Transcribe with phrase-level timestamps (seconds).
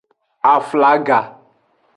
[0.51, 1.19] Aflaga.